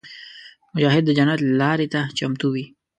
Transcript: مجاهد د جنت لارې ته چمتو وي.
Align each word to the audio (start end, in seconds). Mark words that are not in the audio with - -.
مجاهد 0.73 1.03
د 1.05 1.09
جنت 1.17 1.39
لارې 1.61 1.87
ته 1.93 2.01
چمتو 2.17 2.47
وي. 2.53 2.65